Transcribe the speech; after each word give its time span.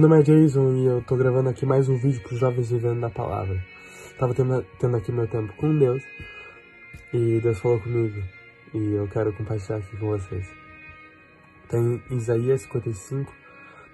Meu 0.00 0.08
nome 0.08 0.22
é 0.22 0.24
Jason 0.24 0.76
e 0.76 0.86
eu 0.86 1.02
tô 1.02 1.14
gravando 1.14 1.50
aqui 1.50 1.66
mais 1.66 1.86
um 1.86 1.94
vídeo 1.94 2.22
para 2.22 2.32
os 2.32 2.40
jovens 2.40 2.70
vivendo 2.70 3.00
na 3.00 3.10
palavra. 3.10 3.62
Tava 4.18 4.32
tendo, 4.32 4.64
tendo 4.78 4.96
aqui 4.96 5.12
meu 5.12 5.28
tempo 5.28 5.52
com 5.58 5.76
Deus 5.76 6.02
e 7.12 7.38
Deus 7.38 7.58
falou 7.58 7.78
comigo 7.80 8.18
e 8.72 8.94
eu 8.94 9.06
quero 9.08 9.30
compartilhar 9.34 9.76
aqui 9.76 9.94
com 9.98 10.06
vocês. 10.06 10.50
Tem 11.68 12.02
Isaías 12.12 12.62
55, 12.62 13.30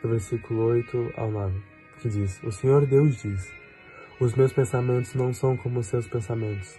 do 0.01 0.09
versículo 0.11 0.67
8 0.67 1.13
ao 1.17 1.29
9, 1.29 1.61
que 1.99 2.09
diz: 2.09 2.41
O 2.45 2.53
Senhor 2.53 2.87
Deus 2.87 3.21
diz: 3.21 3.53
Os 4.21 4.33
meus 4.37 4.53
pensamentos 4.53 5.13
não 5.13 5.35
são 5.35 5.57
como 5.57 5.81
os 5.81 5.87
seus 5.89 6.07
pensamentos. 6.07 6.79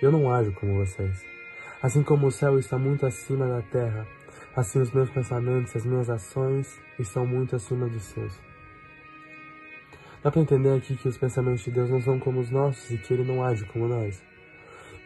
Eu 0.00 0.12
não 0.12 0.32
ajo 0.32 0.52
como 0.52 0.76
vocês. 0.76 1.20
Assim 1.82 2.04
como 2.04 2.28
o 2.28 2.30
céu 2.30 2.56
está 2.60 2.78
muito 2.78 3.04
acima 3.04 3.48
da 3.48 3.60
terra, 3.60 4.06
assim 4.54 4.80
os 4.80 4.92
meus 4.92 5.10
pensamentos 5.10 5.74
e 5.74 5.78
as 5.78 5.84
minhas 5.84 6.08
ações 6.08 6.80
estão 6.96 7.26
muito 7.26 7.56
acima 7.56 7.88
dos 7.88 8.04
seus. 8.04 8.48
Dá 10.22 10.32
para 10.32 10.40
entender 10.40 10.76
aqui 10.76 10.96
que 10.96 11.06
os 11.06 11.16
pensamentos 11.16 11.62
de 11.62 11.70
Deus 11.70 11.88
não 11.88 12.00
são 12.00 12.18
como 12.18 12.40
os 12.40 12.50
nossos 12.50 12.90
e 12.90 12.98
que 12.98 13.14
Ele 13.14 13.24
não 13.24 13.44
age 13.44 13.64
como 13.66 13.86
nós. 13.86 14.20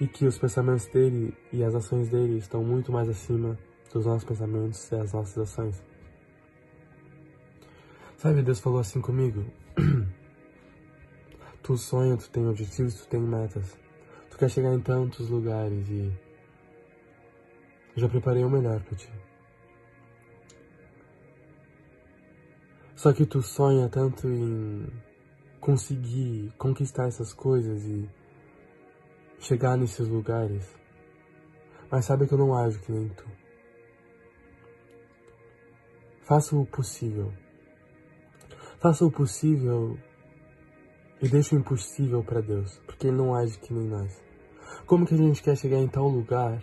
E 0.00 0.06
que 0.06 0.24
os 0.24 0.38
pensamentos 0.38 0.86
dele 0.86 1.36
e 1.52 1.62
as 1.62 1.74
ações 1.74 2.08
dele 2.08 2.38
estão 2.38 2.64
muito 2.64 2.90
mais 2.90 3.08
acima 3.08 3.58
dos 3.92 4.06
nossos 4.06 4.24
pensamentos 4.24 4.90
e 4.90 4.94
as 4.96 5.12
nossas 5.12 5.38
ações. 5.38 5.82
Sabe, 8.16 8.42
Deus 8.42 8.58
falou 8.58 8.80
assim 8.80 9.02
comigo. 9.02 9.44
tu 11.62 11.76
sonha, 11.76 12.16
tu 12.16 12.30
tem 12.30 12.48
objetivos, 12.48 12.94
tu 12.94 13.08
tem 13.08 13.20
metas. 13.20 13.76
Tu 14.30 14.38
quer 14.38 14.48
chegar 14.48 14.72
em 14.72 14.80
tantos 14.80 15.28
lugares 15.28 15.88
e 15.90 16.10
já 17.96 18.08
preparei 18.08 18.42
o 18.42 18.48
melhor 18.48 18.80
para 18.80 18.96
ti. 18.96 19.10
Só 22.96 23.12
que 23.12 23.26
tu 23.26 23.42
sonha 23.42 23.88
tanto 23.88 24.28
em 24.28 24.86
conseguir 25.62 26.52
conquistar 26.58 27.06
essas 27.06 27.32
coisas 27.32 27.84
e 27.84 28.10
chegar 29.38 29.76
nesses 29.76 30.08
lugares. 30.08 30.68
Mas 31.88 32.04
sabe 32.04 32.26
que 32.26 32.34
eu 32.34 32.38
não 32.38 32.52
ajo 32.52 32.80
que 32.80 32.90
nem 32.90 33.08
tu. 33.08 33.24
Faça 36.24 36.56
o 36.56 36.66
possível. 36.66 37.32
Faça 38.80 39.04
o 39.04 39.12
possível 39.12 39.96
e 41.22 41.28
deixe 41.28 41.54
o 41.54 41.58
impossível 41.60 42.24
para 42.24 42.40
Deus, 42.40 42.80
porque 42.84 43.06
Ele 43.06 43.16
não 43.16 43.32
age 43.32 43.56
que 43.60 43.72
nem 43.72 43.86
nós. 43.86 44.20
Como 44.84 45.06
que 45.06 45.14
a 45.14 45.16
gente 45.16 45.40
quer 45.40 45.56
chegar 45.56 45.78
em 45.78 45.86
tal 45.86 46.08
lugar 46.08 46.60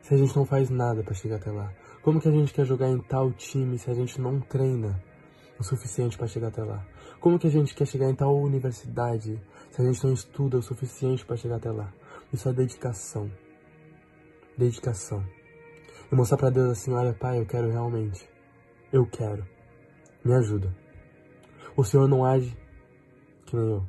se 0.00 0.14
a 0.14 0.16
gente 0.16 0.34
não 0.34 0.44
faz 0.44 0.68
nada 0.68 1.04
para 1.04 1.14
chegar 1.14 1.36
até 1.36 1.52
lá? 1.52 1.72
Como 2.02 2.20
que 2.20 2.28
a 2.28 2.32
gente 2.32 2.52
quer 2.52 2.64
jogar 2.64 2.88
em 2.88 2.98
tal 2.98 3.30
time 3.32 3.78
se 3.78 3.88
a 3.88 3.94
gente 3.94 4.20
não 4.20 4.40
treina 4.40 5.00
o 5.62 5.64
suficiente 5.64 6.18
para 6.18 6.26
chegar 6.26 6.48
até 6.48 6.62
lá? 6.62 6.84
Como 7.20 7.38
que 7.38 7.46
a 7.46 7.50
gente 7.50 7.74
quer 7.74 7.86
chegar 7.86 8.10
em 8.10 8.14
tal 8.14 8.36
universidade 8.36 9.40
se 9.70 9.80
a 9.80 9.84
gente 9.84 10.04
não 10.04 10.12
estuda 10.12 10.58
o 10.58 10.62
suficiente 10.62 11.24
para 11.24 11.36
chegar 11.36 11.56
até 11.56 11.70
lá? 11.70 11.92
Isso 12.32 12.48
é 12.48 12.52
dedicação. 12.52 13.30
Dedicação. 14.58 15.24
E 16.10 16.14
mostrar 16.14 16.36
para 16.36 16.50
Deus 16.50 16.72
assim, 16.72 16.92
olha, 16.92 17.14
pai, 17.14 17.38
eu 17.38 17.46
quero 17.46 17.70
realmente. 17.70 18.28
Eu 18.92 19.06
quero. 19.06 19.46
Me 20.24 20.34
ajuda. 20.34 20.74
O 21.76 21.84
Senhor 21.84 22.08
não 22.08 22.24
age 22.24 22.54
que 23.46 23.56
nem 23.56 23.70
eu. 23.70 23.86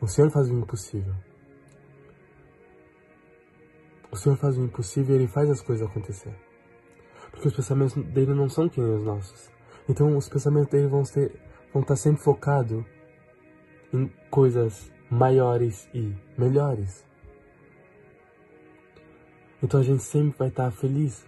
O 0.00 0.06
Senhor 0.08 0.30
faz 0.30 0.48
o 0.48 0.54
impossível. 0.54 1.14
O 4.10 4.16
Senhor 4.16 4.36
faz 4.36 4.56
o 4.56 4.64
impossível 4.64 5.14
e 5.14 5.18
Ele 5.18 5.28
faz 5.28 5.48
as 5.50 5.60
coisas 5.60 5.86
acontecer. 5.86 6.34
Porque 7.30 7.48
os 7.48 7.54
pensamentos 7.54 7.94
dele 7.94 8.34
não 8.34 8.48
são 8.48 8.68
que 8.68 8.80
nem 8.80 8.94
os 8.94 9.04
nossos. 9.04 9.59
Então 9.88 10.16
os 10.16 10.28
pensamentos 10.28 10.70
dele 10.70 10.86
vão, 10.86 11.04
ser, 11.04 11.32
vão 11.72 11.82
estar 11.82 11.96
sempre 11.96 12.22
focados 12.22 12.84
em 13.92 14.10
coisas 14.30 14.90
maiores 15.10 15.88
e 15.92 16.14
melhores. 16.38 17.04
Então 19.62 19.80
a 19.80 19.82
gente 19.82 20.02
sempre 20.02 20.38
vai 20.38 20.48
estar 20.48 20.70
feliz 20.70 21.24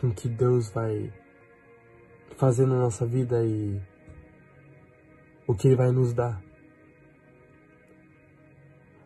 com 0.00 0.08
o 0.08 0.14
que 0.14 0.28
Deus 0.28 0.70
vai 0.70 1.12
fazer 2.36 2.66
na 2.66 2.78
nossa 2.78 3.04
vida 3.06 3.44
e 3.44 3.80
o 5.46 5.54
que 5.54 5.68
Ele 5.68 5.76
vai 5.76 5.90
nos 5.90 6.12
dar. 6.12 6.42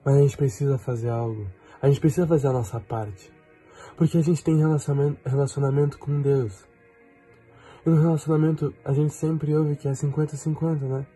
Mas 0.05 0.17
a 0.17 0.21
gente 0.21 0.37
precisa 0.37 0.79
fazer 0.79 1.09
algo 1.09 1.47
a 1.81 1.89
gente 1.89 2.01
precisa 2.01 2.27
fazer 2.27 2.49
a 2.49 2.53
nossa 2.53 2.81
parte. 2.81 3.33
Porque 3.97 4.19
a 4.19 4.23
gente 4.23 4.43
tem 4.43 4.59
relacionamento, 4.59 5.21
relacionamento 5.29 5.99
com 5.99 6.21
Deus. 6.21 6.67
E 7.85 7.91
no 7.91 8.01
relacionamento 8.01 8.75
a 8.85 8.93
gente 8.93 9.15
sempre 9.15 9.55
ouve 9.55 9.77
que 9.77 9.89
é 9.89 9.93
50-50, 9.93 10.81
né? 10.81 11.07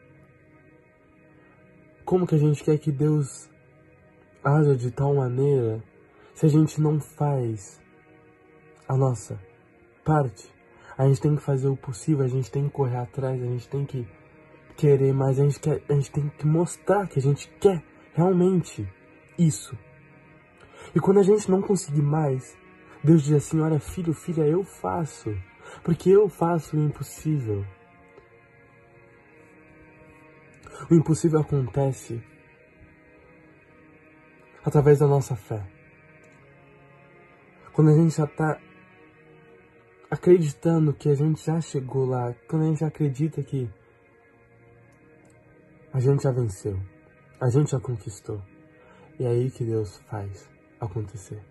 Como 2.04 2.26
que 2.26 2.34
a 2.34 2.38
gente 2.38 2.62
quer 2.62 2.78
que 2.78 2.92
Deus 2.92 3.50
haja 4.44 4.74
de 4.76 4.90
tal 4.90 5.14
maneira 5.14 5.82
se 6.34 6.46
a 6.46 6.48
gente 6.48 6.80
não 6.80 7.00
faz 7.00 7.80
a 8.88 8.96
nossa 8.96 9.40
parte? 10.04 10.52
A 10.96 11.06
gente 11.06 11.20
tem 11.20 11.36
que 11.36 11.42
fazer 11.42 11.68
o 11.68 11.76
possível, 11.76 12.24
a 12.24 12.28
gente 12.28 12.50
tem 12.50 12.64
que 12.64 12.70
correr 12.70 12.98
atrás, 12.98 13.42
a 13.42 13.46
gente 13.46 13.68
tem 13.68 13.84
que 13.84 14.06
querer 14.76 15.12
mais, 15.12 15.38
a 15.38 15.44
gente, 15.44 15.60
quer, 15.60 15.82
a 15.88 15.94
gente 15.94 16.10
tem 16.10 16.28
que 16.28 16.46
mostrar 16.46 17.06
que 17.06 17.18
a 17.18 17.22
gente 17.22 17.48
quer 17.60 17.82
realmente 18.14 18.86
isso. 19.38 19.76
E 20.94 21.00
quando 21.00 21.20
a 21.20 21.22
gente 21.22 21.50
não 21.50 21.62
conseguir 21.62 22.02
mais, 22.02 22.56
Deus 23.02 23.22
diz 23.22 23.36
assim: 23.36 23.60
Olha, 23.60 23.80
filho, 23.80 24.12
filha, 24.12 24.42
eu 24.42 24.62
faço, 24.62 25.34
porque 25.82 26.10
eu 26.10 26.28
faço 26.28 26.76
o 26.76 26.80
impossível. 26.80 27.64
O 30.90 30.94
impossível 30.94 31.40
acontece 31.40 32.22
através 34.64 34.98
da 34.98 35.06
nossa 35.06 35.36
fé. 35.36 35.64
Quando 37.72 37.90
a 37.90 37.94
gente 37.94 38.16
já 38.16 38.24
está 38.24 38.60
acreditando 40.10 40.92
que 40.92 41.08
a 41.08 41.14
gente 41.14 41.44
já 41.44 41.60
chegou 41.60 42.04
lá, 42.04 42.34
quando 42.46 42.64
a 42.64 42.68
gente 42.68 42.84
acredita 42.84 43.42
que 43.42 43.70
a 45.92 45.98
gente 45.98 46.22
já 46.22 46.30
venceu, 46.30 46.78
a 47.40 47.48
gente 47.48 47.70
já 47.70 47.80
conquistou. 47.80 48.42
E 49.18 49.24
é 49.24 49.28
aí 49.28 49.50
que 49.50 49.64
Deus 49.64 49.98
faz 50.10 50.50
acontecer. 50.80 51.42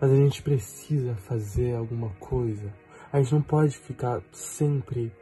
Mas 0.00 0.10
a 0.10 0.16
gente 0.16 0.42
precisa 0.42 1.14
fazer 1.16 1.74
alguma 1.74 2.10
coisa. 2.14 2.72
A 3.12 3.20
gente 3.20 3.32
não 3.32 3.42
pode 3.42 3.76
ficar 3.76 4.22
sempre 4.32 5.12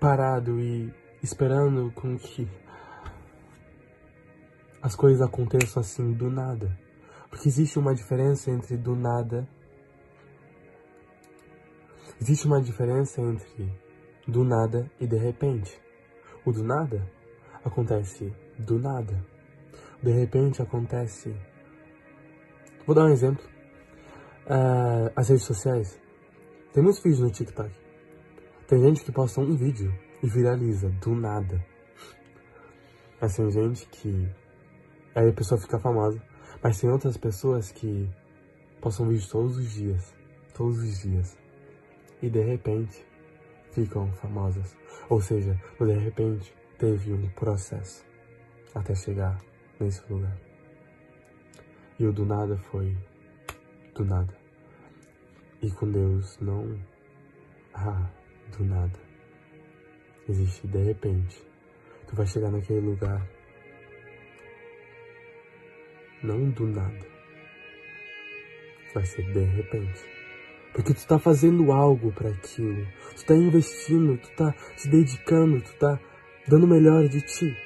parado 0.00 0.60
e 0.60 0.92
esperando 1.22 1.92
com 1.92 2.18
que 2.18 2.48
as 4.82 4.94
coisas 4.94 5.20
aconteçam 5.20 5.80
assim 5.80 6.12
do 6.12 6.30
nada. 6.30 6.76
Porque 7.28 7.48
existe 7.48 7.78
uma 7.78 7.94
diferença 7.94 8.50
entre 8.50 8.76
do 8.76 8.96
nada. 8.96 9.46
Existe 12.20 12.46
uma 12.46 12.60
diferença 12.60 13.20
entre 13.20 13.72
do 14.26 14.44
nada 14.44 14.90
e 15.00 15.06
de 15.06 15.16
repente. 15.16 15.80
O 16.44 16.52
do 16.52 16.64
nada 16.64 17.06
acontece 17.64 18.32
do 18.58 18.78
nada. 18.78 19.24
De 20.02 20.10
repente 20.10 20.60
acontece 20.60 21.34
Vou 22.90 22.94
dar 22.96 23.04
um 23.04 23.10
exemplo. 23.10 23.44
Uh, 24.46 25.12
as 25.14 25.28
redes 25.28 25.44
sociais. 25.44 25.96
Tem 26.72 26.84
muitos 26.84 27.02
vídeos 27.02 27.20
no 27.20 27.30
TikTok. 27.32 27.70
Tem 28.68 28.80
gente 28.80 29.02
que 29.02 29.10
posta 29.10 29.40
um 29.40 29.56
vídeo 29.56 29.92
e 30.22 30.28
viraliza 30.28 30.88
do 30.88 31.16
nada. 31.16 31.64
Mas 33.20 33.34
tem 33.34 33.50
gente 33.50 33.86
que. 33.88 34.28
Aí 35.16 35.28
a 35.28 35.32
pessoa 35.32 35.60
fica 35.60 35.80
famosa. 35.80 36.22
Mas 36.62 36.80
tem 36.80 36.88
outras 36.88 37.16
pessoas 37.16 37.72
que 37.72 38.08
postam 38.80 39.08
vídeos 39.08 39.28
todos 39.28 39.56
os 39.56 39.72
dias. 39.72 40.14
Todos 40.54 40.78
os 40.78 41.02
dias. 41.02 41.36
E 42.22 42.30
de 42.30 42.40
repente 42.40 43.04
ficam 43.72 44.12
famosas. 44.12 44.76
Ou 45.08 45.20
seja, 45.20 45.60
de 45.80 45.98
repente 45.98 46.54
teve 46.78 47.12
um 47.12 47.28
processo 47.30 48.04
até 48.72 48.94
chegar 48.94 49.40
nesse 49.80 50.00
lugar. 50.08 50.38
E 51.98 52.06
o 52.06 52.12
do 52.12 52.24
nada 52.24 52.56
foi 52.56 52.96
do 53.92 54.04
nada. 54.04 54.39
E 55.62 55.70
com 55.70 55.90
Deus 55.90 56.38
não 56.40 56.78
ah, 57.74 58.10
do 58.56 58.64
nada. 58.64 58.98
Existe 60.28 60.66
de 60.66 60.82
repente. 60.82 61.42
Tu 62.08 62.16
vai 62.16 62.26
chegar 62.26 62.50
naquele 62.50 62.80
lugar 62.80 63.26
não 66.22 66.50
do 66.50 66.66
nada. 66.66 67.06
Vai 68.94 69.04
ser 69.04 69.22
de 69.32 69.44
repente. 69.44 70.00
Porque 70.72 70.94
tu 70.94 71.06
tá 71.06 71.18
fazendo 71.18 71.72
algo 71.72 72.12
para 72.12 72.30
aquilo. 72.30 72.86
Tu 73.16 73.24
tá 73.24 73.34
investindo, 73.34 74.18
tu 74.18 74.30
tá 74.36 74.54
se 74.76 74.88
dedicando, 74.88 75.60
tu 75.60 75.72
tá 75.74 75.98
dando 76.46 76.64
o 76.64 76.68
melhor 76.68 77.08
de 77.08 77.20
ti. 77.22 77.56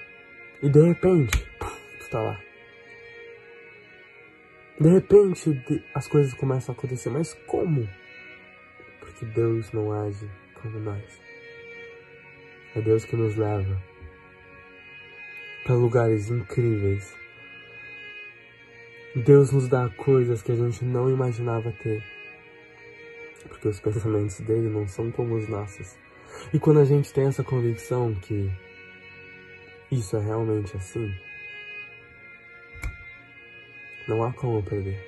E 0.62 0.68
de 0.68 0.80
repente, 0.80 1.46
tu 2.00 2.10
tá 2.10 2.20
lá. 2.20 2.40
De 4.80 4.88
repente 4.88 5.62
as 5.94 6.08
coisas 6.08 6.34
começam 6.34 6.74
a 6.74 6.78
acontecer, 6.78 7.08
mas 7.08 7.32
como? 7.46 7.88
Porque 9.00 9.24
Deus 9.26 9.70
não 9.72 9.92
age 9.92 10.28
como 10.60 10.80
nós. 10.80 11.20
É 12.74 12.80
Deus 12.80 13.04
que 13.04 13.14
nos 13.14 13.36
leva 13.36 13.80
para 15.64 15.76
lugares 15.76 16.28
incríveis. 16.28 17.16
Deus 19.14 19.52
nos 19.52 19.68
dá 19.68 19.88
coisas 19.90 20.42
que 20.42 20.50
a 20.50 20.56
gente 20.56 20.84
não 20.84 21.08
imaginava 21.08 21.72
ter. 21.72 22.02
Porque 23.48 23.68
os 23.68 23.78
pensamentos 23.78 24.40
dele 24.40 24.68
não 24.68 24.88
são 24.88 25.10
como 25.12 25.36
os 25.36 25.48
nossos. 25.48 25.96
E 26.52 26.58
quando 26.58 26.80
a 26.80 26.84
gente 26.84 27.12
tem 27.12 27.26
essa 27.26 27.44
convicção 27.44 28.12
que 28.14 28.50
isso 29.90 30.16
é 30.16 30.20
realmente 30.20 30.76
assim, 30.76 31.14
não 34.08 34.22
há 34.22 34.32
como 34.32 34.62
perder. 34.62 34.98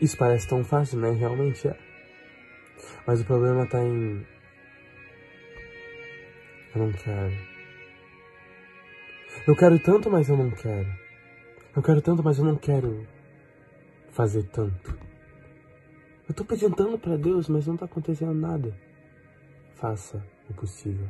Isso 0.00 0.16
parece 0.16 0.48
tão 0.48 0.64
fácil, 0.64 0.98
né? 0.98 1.10
Realmente 1.10 1.68
é. 1.68 1.76
Mas 3.06 3.20
o 3.20 3.24
problema 3.24 3.66
tá 3.66 3.82
em. 3.82 4.26
Eu 6.74 6.86
não 6.86 6.92
quero. 6.92 7.36
Eu 9.46 9.56
quero 9.56 9.78
tanto, 9.78 10.10
mas 10.10 10.28
eu 10.28 10.36
não 10.36 10.50
quero. 10.50 10.88
Eu 11.74 11.82
quero 11.82 12.00
tanto, 12.00 12.22
mas 12.22 12.38
eu 12.38 12.44
não 12.44 12.56
quero 12.56 13.06
fazer 14.10 14.42
tanto. 14.44 14.98
Eu 16.28 16.34
tô 16.34 16.44
pedindo 16.44 16.74
tanto 16.74 16.98
pra 16.98 17.16
Deus, 17.16 17.48
mas 17.48 17.66
não 17.66 17.76
tá 17.76 17.84
acontecendo 17.84 18.34
nada. 18.34 18.74
Faça 19.74 20.24
o 20.48 20.54
possível. 20.54 21.08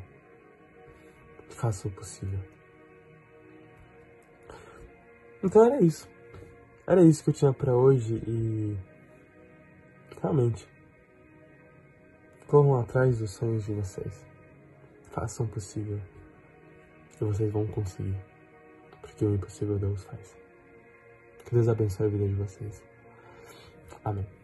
Faça 1.48 1.88
o 1.88 1.90
possível. 1.90 2.40
Então 5.42 5.64
era 5.64 5.82
isso. 5.82 6.08
Era 6.86 7.02
isso 7.02 7.22
que 7.24 7.30
eu 7.30 7.34
tinha 7.34 7.52
para 7.52 7.74
hoje 7.74 8.22
e 8.26 8.76
realmente 10.20 10.68
corram 12.46 12.76
atrás 12.80 13.18
dos 13.18 13.30
sonhos 13.30 13.64
de 13.64 13.72
vocês. 13.72 14.26
Façam 15.10 15.46
o 15.46 15.48
possível 15.48 16.00
e 17.20 17.24
vocês 17.24 17.52
vão 17.52 17.66
conseguir. 17.68 18.16
Porque 19.00 19.24
o 19.24 19.34
impossível 19.34 19.78
Deus 19.78 20.04
faz. 20.04 20.36
Que 21.44 21.54
Deus 21.54 21.68
abençoe 21.68 22.06
a 22.06 22.10
vida 22.10 22.28
de 22.28 22.34
vocês. 22.34 22.82
Amém. 24.04 24.39